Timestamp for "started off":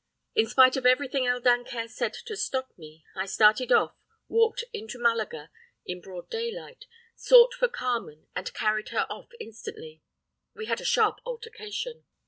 3.27-3.93